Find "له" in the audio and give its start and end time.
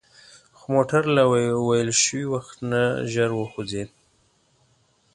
1.15-1.23